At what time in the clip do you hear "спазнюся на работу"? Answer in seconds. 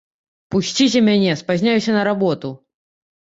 1.43-2.49